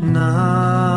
[0.00, 0.89] Намайг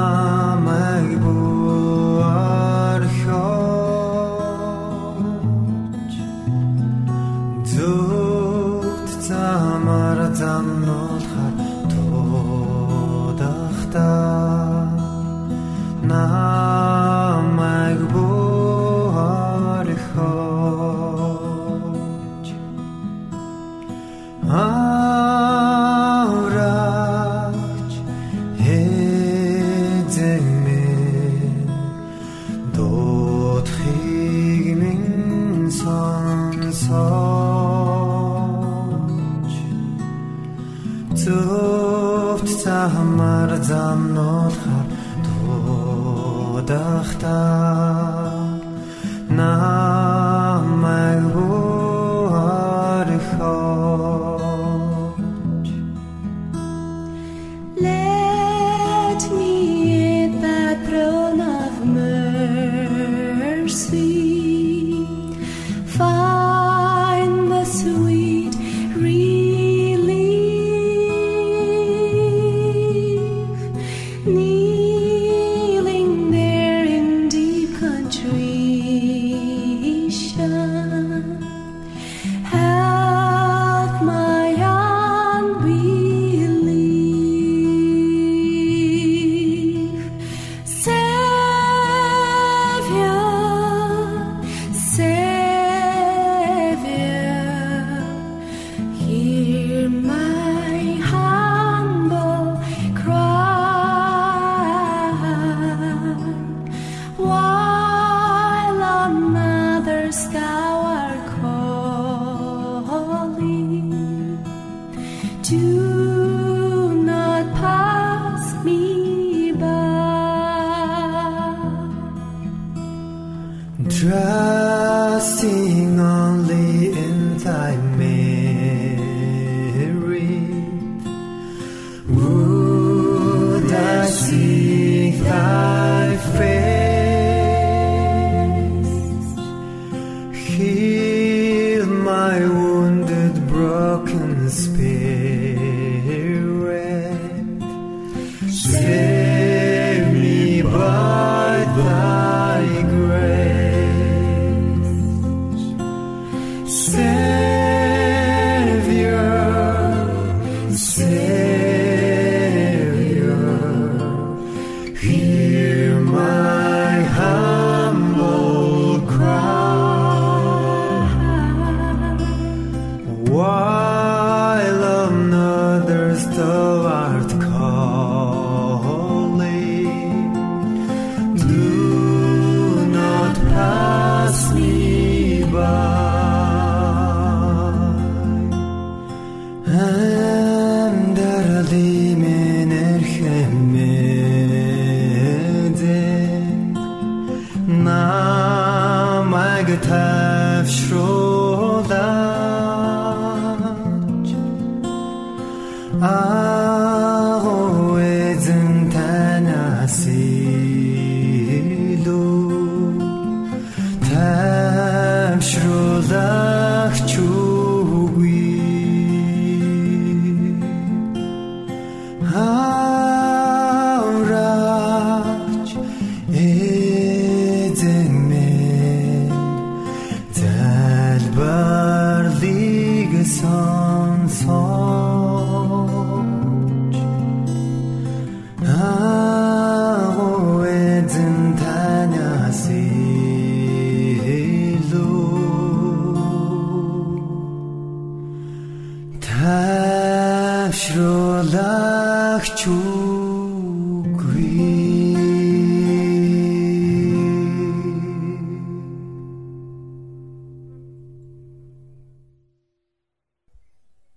[49.44, 49.73] now.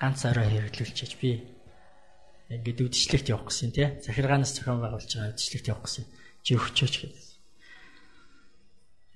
[0.00, 1.30] ганц орой хэрэглүүлчихэж би
[2.50, 3.88] ингээд үдшилтэд явах гэсэн тий.
[4.04, 6.04] Захиргаанаас зохион байгуулж байгаа үдшилтэд явах гэсэн.
[6.46, 7.26] Чи өгчөөч гэдэг.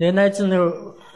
[0.00, 0.56] Тэгээ найз нь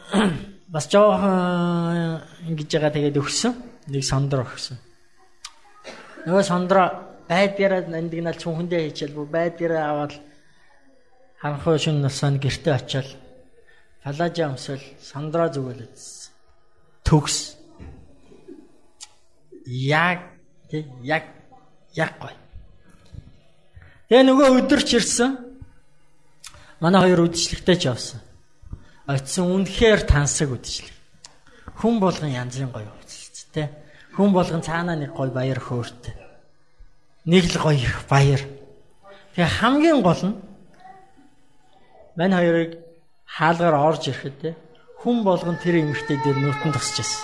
[0.73, 3.53] бас жоохон ингэж байгаа тэгээд өгсөн.
[3.91, 4.77] Нэг сондро өгсөн.
[6.25, 6.83] Нөгөө сондро
[7.29, 10.13] байдгаараа нандинал чүнхэндээ хийчихэл бүр байдгаараа аваад
[11.41, 13.09] ханхуу шин насанд гэрте очиад
[14.03, 15.97] палажа өмсөл сондро зүгэлээд
[17.05, 17.54] төгс
[19.65, 20.19] яг
[21.03, 21.23] яг
[21.93, 22.33] яг гой.
[24.09, 25.31] Тэгээ нөгөө өдөрч ирсэн.
[26.79, 28.21] Манай хоёр үдшилтэйч явсан.
[29.07, 30.93] Очсон үнэхээр тансаг үдшилэг.
[31.81, 33.71] Хүн болгон янзын гоё үдшилт те.
[34.13, 36.13] Хүн болгон цаанаа нэг гоё баяр хөөртэй.
[37.25, 38.41] Нэг л гоё их баяр.
[39.33, 40.35] Тэгээ хамгийн гол нь
[42.15, 42.71] мань хоёрыг
[43.25, 44.55] хаалгаар орж ирэхэд
[45.01, 47.23] хүн болгон тэр эмэгтэй дээр нүртэн тусч байсан.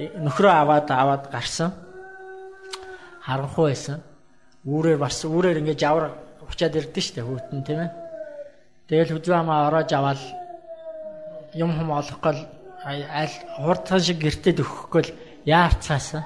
[0.00, 1.72] Нөхрөө аваад аваад гарсан.
[3.20, 4.00] Харанхуй байсан.
[4.64, 6.16] Үүрээр бас үүрээр ингээд жавар
[6.48, 7.90] учаад ирдэ штэ хүүтэн тийм ээ.
[8.88, 10.20] Тэгэл хүзүү хамаа ороож аваад
[11.54, 12.34] юм хум олохгүй
[12.84, 15.14] аль хурдхан шиг гэртед өгөхгүй л
[15.44, 16.24] яарцаасан.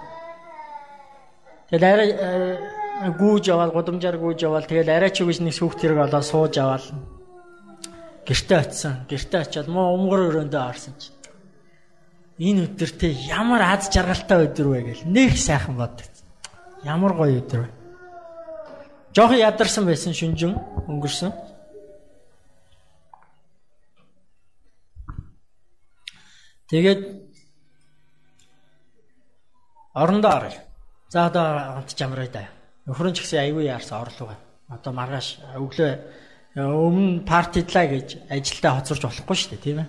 [1.70, 6.06] Тэгэл арай э, гүүж аваад гудамжаар гүүж аваад тэгэл арай ч үгүйс нэг сүхт хэрэг
[6.06, 6.84] олоо сууж аваад
[8.22, 8.94] гэртээ очисон.
[9.10, 11.13] Гэртээ очиод муу өмгөр өрөөндөө орсон чи.
[12.38, 16.10] Энэ өдөртөө ямар аз жаргалтай өдөр вэ гэл нэг сайхан боддог.
[16.82, 17.70] Ямар гоё өдөр вэ.
[19.14, 20.58] Жохон ядарсан байсан шүнжин
[20.90, 21.30] өнгөрсөн.
[26.66, 27.00] Тэгээд
[29.94, 30.58] орондоо оръё.
[31.08, 32.50] За одоо онт жамраа да.
[32.90, 34.34] Нөхөр нь ч гэсэн аягүй яарсан орлого.
[34.66, 35.92] Одоо маргааш өглөө
[36.58, 39.88] өмнө партидлаа гэж ажилдаа хоцорч болохгүй шүү дээ тийм ээ.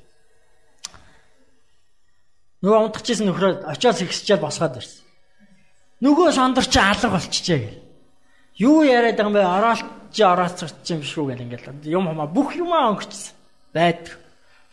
[2.61, 5.01] Нөгөө унтчихсэн нөхрөө очиос ихсчээл босгоод ирсэн.
[6.05, 7.81] Нөгөө сондөр чи алга болчихжээ гэл.
[8.61, 9.45] Юу яриад байгаа юм бэ?
[9.45, 13.33] Ороолч орооцорч юм шүү гэл ингээл юм хамаа бүх юмаа өнгөчсөн.
[13.73, 14.13] Байд.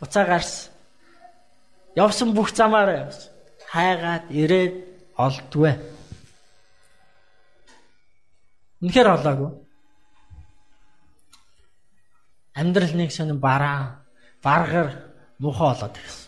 [0.01, 0.73] Буцаа гарсан.
[1.97, 3.33] Явсан бүх замаараа явсан.
[3.73, 4.75] Хайгаад ирээд
[5.17, 5.73] олдгүй.
[8.85, 9.51] Үнэхээр олоогүй.
[12.55, 14.03] Амьдрал нэг сонин бараа,
[14.43, 14.89] баргар,
[15.39, 16.28] муухай болоод ирсэн.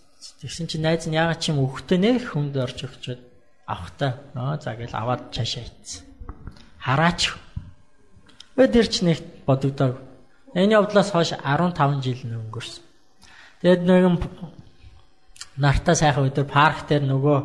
[0.21, 3.21] Тэгсэн чинь найз нь ягаад чим өгөхтэй нэх хүнд орж өгчөөд
[3.65, 6.05] авахтаа нөө за гэл аваад цаашаа ийцсэн.
[6.77, 7.33] Хараач.
[8.53, 9.17] Өдөр ч нэг
[9.49, 9.97] бодогдоог.
[10.53, 12.85] Энэ явдлаас хойш 15 жил өнгөрсөн.
[13.65, 14.15] Тэгэд нэгэн
[15.57, 17.37] нартаа сайхан өдөр парк дээр нөгөө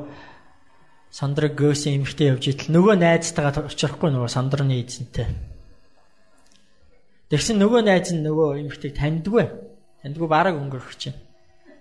[1.16, 5.32] сандраг гөөсөн эмхтэй явж итэл нөгөө найзтайгаа очихгүй нөгөө сандраны эзэнтэй.
[7.32, 9.44] Тэгсэн нөгөө найз нь нөгөө эмхтэйг таньдгүй.
[10.04, 11.16] Таньдгүй бараг өнгөрөх чинь.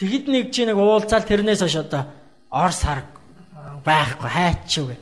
[0.00, 2.08] тэгэд нэг чи нэг уулзаал тэрнээс хойш одоо
[2.48, 3.04] ор сар
[3.84, 4.96] байхгүй хайчих вэ.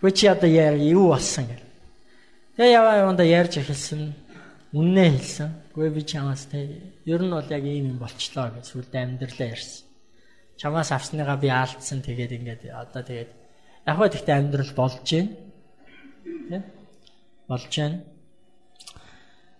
[0.00, 1.64] Гүй чи одоо яар юу болсон гэл.
[2.56, 4.16] Тэгээ яваа яванда ярьж эхэлсэн.
[4.72, 5.50] Үннээ хэлсэн.
[5.76, 9.84] Гүй би чамаас те ер нь бол яг ийм юм болчлоо гэж сүлд амьдралаа ярьсан.
[10.56, 13.30] Чамаас авсныгаа би аалдсан тэгээд ингээд одоо тэгээд
[13.86, 15.30] яг хөө тэгтээ амьдрал болж байна.
[16.48, 16.58] Тэ?
[17.44, 17.98] Болж байна.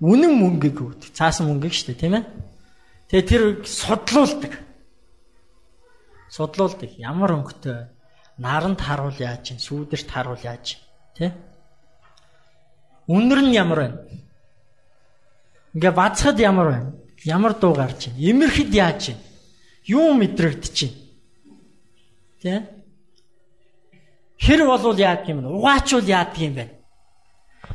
[0.00, 1.12] үнэн мөнгөийг өгдөг.
[1.12, 2.24] Цаасан мөнгөийг шүү дээ, тийм ээ.
[3.12, 4.52] Тэгээ тэр судлуулдаг.
[6.32, 6.90] Судлуулдаг.
[6.96, 7.78] Ямар өнгөтэй
[8.40, 10.80] наранд харуул яаж чинь, сүүдэрт харуул яаж
[11.14, 11.30] тий?
[13.06, 13.98] Үнэр нь ямар байна?
[15.76, 16.90] Ингээ бацхад ямар байна?
[17.24, 18.18] Ямар дуу гарч байна?
[18.18, 19.20] Имэрхэд яаж чинь?
[19.84, 20.96] Юу мэдрэгдэж чинь?
[22.40, 22.64] Тий?
[24.40, 25.48] Хэр болвол яадаг юм бэ?
[25.52, 26.79] Угаачвал яадаг юм бэ?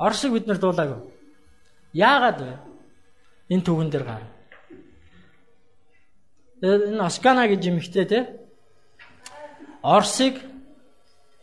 [0.00, 1.00] Оршиг бид нар дуулаагүй.
[1.92, 2.54] Яагаад вэ?
[3.52, 4.24] Энэ түгэн дээр гар.
[6.64, 8.20] Энэ Оскана гэж юмхтэй те.
[9.82, 10.40] Орсыг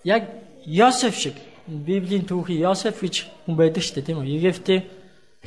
[0.04, 0.24] яг
[0.66, 1.36] Йосеф шиг
[1.68, 4.34] Библийн түүхий Йосеф гэж хүн байдаг шүү дээ тийм үү?
[4.42, 4.84] Египтийн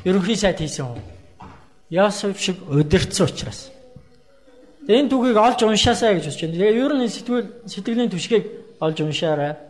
[0.04, 1.02] ерөнхий сайд хийсэн хүн.
[1.90, 3.72] Йосеф шиг удирдсан учраас.
[4.86, 6.54] Энэ түүхийг олж уншаасаа гэж байна.
[6.54, 8.44] Тэгээ ер нь сэтгэл сэтгэлийн түшгийг
[8.78, 9.69] олж уншаарай.